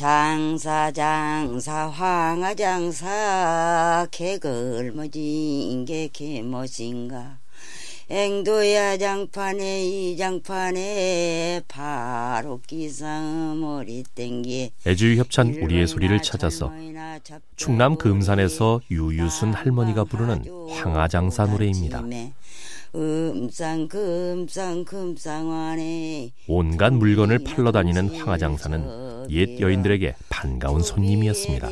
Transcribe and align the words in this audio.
장사 0.00 0.90
장사 0.92 1.86
황하 1.88 2.54
장사. 2.54 4.06
개걸머진 4.10 5.84
게 5.84 6.08
개멋인가? 6.10 7.36
앵도야 8.08 8.96
장판에 8.96 9.84
이 9.84 10.16
장판에 10.16 11.60
바로 11.68 12.62
기상 12.66 13.60
머리 13.60 14.02
땡기 14.14 14.72
애주유 14.86 15.18
협찬 15.20 15.58
우리의 15.62 15.86
소리를 15.86 16.22
찾아서 16.22 16.72
충남 17.56 17.98
금산에서 17.98 18.80
유유순 18.90 19.52
할머니가 19.52 20.04
부르는 20.04 20.44
황하장사 20.70 21.44
노래입니다. 21.44 22.02
음상 22.94 23.86
금상 23.86 24.84
금상환에 24.84 26.30
온갖 26.48 26.92
물건을 26.92 27.44
팔러 27.44 27.70
다니는 27.70 28.18
황하장사는 28.18 29.09
옛 29.30 29.60
여인들에게 29.60 30.16
반가운 30.28 30.82
손님이었습니다. 30.82 31.68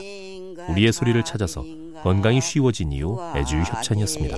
우리의 0.71 0.93
소리를 0.93 1.23
찾아서 1.25 1.65
건강이 2.03 2.41
쉬워진 2.41 2.93
이유 2.93 3.19
애주유 3.37 3.63
협찬이었습니다. 3.63 4.37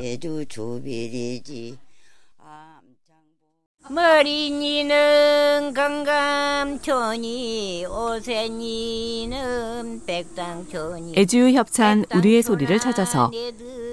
머리니는 3.88 5.72
강감촌이 5.74 7.86
오세니는 7.86 10.02
백당촌이 10.06 11.14
애주유 11.16 11.56
협찬 11.56 12.04
우리의 12.14 12.42
소리를 12.42 12.78
찾아서 12.78 13.30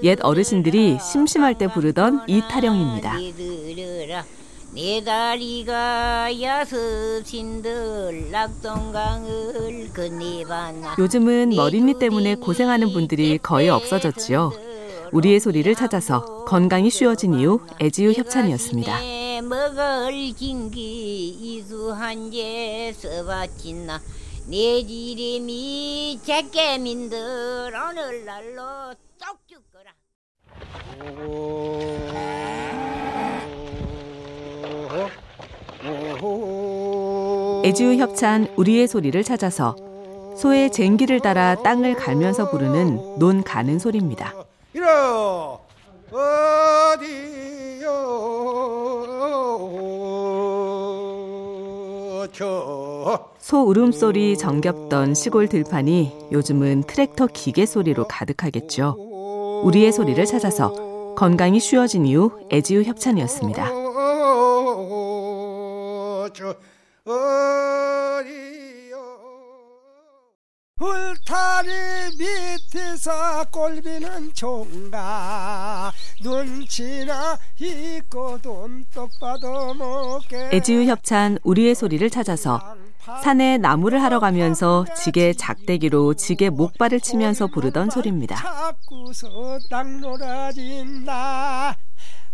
옛 0.04 0.20
어르신들이 0.22 1.00
심심할 1.00 1.58
때 1.58 1.68
부르던 1.68 2.26
이 2.28 2.42
타령입니다. 2.42 3.16
내 4.74 5.04
다리가 5.04 6.40
야스신들 6.42 8.30
낙동강을 8.32 9.92
건네봤나 9.94 10.96
요즘은 11.00 11.50
머리니 11.56 11.98
때문에 12.00 12.36
고생하는 12.36 12.92
분들이 12.94 13.38
거의 13.38 13.70
없어졌지요. 13.70 14.52
우리의 15.12 15.40
소리를 15.40 15.74
찾아서 15.74 16.44
건강이 16.46 16.90
쉬워진 16.90 17.34
이유 17.34 17.60
애지유 17.82 18.12
협찬이었습니다. 18.12 19.00
먹을 19.44 20.34
긴기 20.34 21.30
이수한제 21.30 22.94
써바친나 22.98 24.02
내 24.48 24.86
지름이 24.86 26.20
제깨민들 26.24 27.18
오늘날로 27.74 28.94
쏙 29.18 29.40
죽거라 29.48 29.94
애지유 37.68 37.98
협찬 37.98 38.48
우리의 38.56 38.88
소리를 38.88 39.22
찾아서 39.26 39.76
소의 40.38 40.72
쟁기를 40.72 41.20
따라 41.20 41.56
땅을 41.56 41.96
갈면서 41.96 42.50
부르는 42.50 43.20
논 43.20 43.44
가는 43.44 43.78
소리입니다. 43.78 44.34
이러 44.72 45.60
어디요 46.10 46.48
소 53.38 53.64
울음소리 53.64 54.38
정겹던 54.38 55.14
시골 55.14 55.50
들판이 55.50 56.30
요즘은 56.32 56.84
트랙터 56.84 57.28
기계 57.34 57.66
소리로 57.66 58.08
가득하겠죠. 58.08 58.96
우리의 59.66 59.92
소리를 59.92 60.26
찾아서 60.26 61.16
건강이 61.18 61.60
쉬워진 61.60 62.06
이유 62.06 62.32
애지유 62.50 62.84
협찬이었습니다. 62.84 63.70
울타리 66.30 67.47
밑에서 73.08 73.46
꼴비는 73.50 74.34
총각 74.34 75.94
눈치나 76.22 77.38
있고 77.58 78.38
돈똑 78.42 79.10
받아 79.20 79.74
먹게. 79.74 80.50
애지유 80.52 80.84
협찬 80.84 81.40
우리의 81.44 81.74
소리를 81.74 82.08
찾아서 82.10 82.60
산에 83.24 83.58
나무를 83.58 84.04
하러 84.04 84.20
가면서 84.20 84.86
지게 84.98 85.32
작대기로 85.32 86.16
지게 86.16 86.50
목발을 86.50 87.00
치면서 87.00 87.48
부르던 87.48 87.90
소리입니다. 87.90 88.36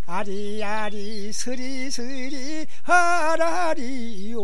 아리아리 0.06 1.32
스리스리 1.32 2.66
하라리요 2.84 4.38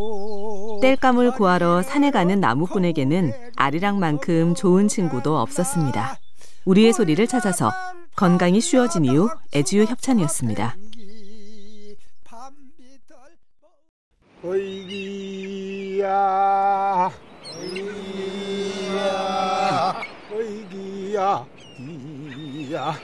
땔감을 0.81 1.31
구하러 1.31 1.81
산에 1.81 2.12
가는 2.12 2.40
나무꾼에게는 2.40 3.34
아리랑만큼 3.58 4.56
좋은 4.56 4.88
친구도 4.88 5.38
없었습니다. 5.38 6.18
우리의 6.66 6.94
소리를 6.94 7.28
찾아서 7.28 7.72
건강이 8.16 8.62
쉬워진 8.62 9.03
이유 9.06 9.30
애지유 9.53 9.84
협찬이었습니다. 9.86 10.75
어이기야 14.41 16.06
어이기야 17.58 19.00
어이기야 20.31 21.46
이야 21.80 22.96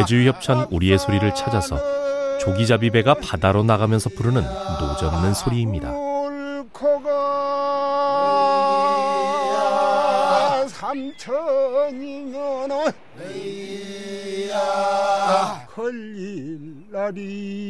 애주유 0.00 0.28
협찬 0.28 0.68
우리의 0.70 0.98
소리를 0.98 1.34
찾아서 1.34 1.78
조기잡이 2.38 2.90
배가 2.90 3.14
바다로 3.14 3.62
나가면서 3.62 4.08
부르는 4.10 4.42
노젓는 4.80 5.34
소리입니다. 5.34 5.92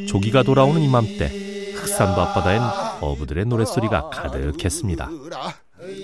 조기가 0.07 0.43
돌아오는 0.43 0.81
이맘때 0.81 1.73
흑산도 1.75 2.21
앞바다엔 2.21 2.61
어부들의 3.01 3.45
노랫소리가 3.45 4.09
가득했습니다. 4.09 5.09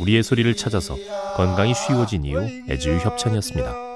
우리의 0.01 0.23
소리를 0.23 0.53
찾아서 0.57 0.95
건강이 1.37 1.73
쉬워진 1.73 2.25
이유 2.25 2.39
애주유 2.69 2.97
협찬이었습니다. 2.97 3.86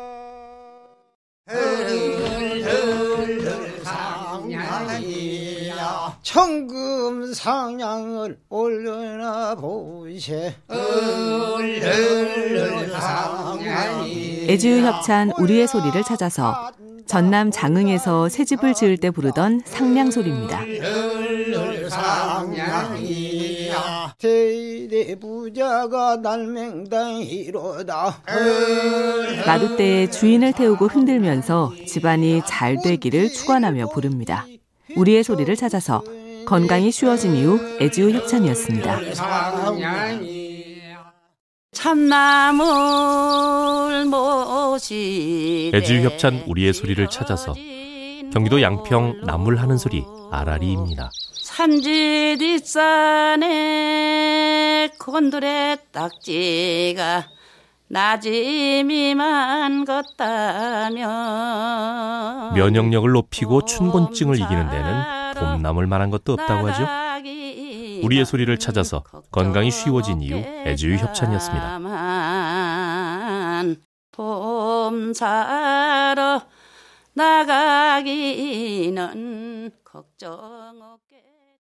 청금 6.31 7.34
상냥을 7.34 8.38
올려나 8.47 9.53
보세. 9.53 10.56
애주유 14.47 14.86
협찬 14.86 15.34
우리의 15.38 15.68
소리를 15.68 16.02
찾아서 16.03 16.72
전남 17.06 17.52
장흥에서 17.52 18.30
새 18.30 18.46
집을 18.46 18.74
지을 18.74 18.96
때 18.96 19.12
부르던 19.12 19.64
상냥 19.66 20.09
소리입니다. 20.09 20.62
대대부자가 24.18 26.16
날맹당이로다. 26.16 28.22
나루 29.46 29.75
때 29.75 30.09
주인을 30.09 30.53
태우고 30.53 30.88
흔들면서 30.88 31.74
집안이 31.86 32.44
잘 32.47 32.81
되기를 32.81 33.34
축원하며 33.34 33.88
부릅니다. 33.88 34.46
우리의 34.96 35.24
소리를 35.24 35.53
찾아서 35.58 36.02
건강이 36.46 36.91
쉬워진 36.91 37.35
이후 37.35 37.59
애지우 37.81 38.12
협찬이었습니다. 38.12 39.00
참나물 41.72 42.66
모시 44.06 45.72
애지우 45.74 46.03
협찬 46.03 46.44
우리의 46.47 46.74
소리를 46.74 47.07
찾아서 47.09 47.53
경기도 48.34 48.62
양평 48.62 49.22
나물 49.25 49.57
하는 49.57 49.78
소리 49.78 50.03
아라리입니다. 50.31 51.09
산지 51.34 52.35
뒷산에 52.40 53.41
곤드레 55.00 55.78
딱지가 55.91 57.28
나짐이만 57.87 59.84
걷다면 59.85 61.02
면역력을 62.53 63.11
높이고 63.11 63.66
춘곤증을 63.66 64.35
이기는 64.40 64.70
데는 64.70 65.21
봄나물 65.41 65.88
만한 65.88 66.09
것도 66.09 66.34
없다고 66.34 66.70
하죠. 66.70 66.88
우리의 68.03 68.26
소리를 68.26 68.58
찾아서 68.58 69.03
건강이 69.32 69.72
쉬워진 69.72 70.22
이유 70.22 70.38
애주유 70.38 70.97
협찬이었습니다. 70.97 71.79
봄 74.11 75.14
사러 75.14 76.41
나가기는 77.14 78.91
걱정 79.84 80.79
없 80.82 80.91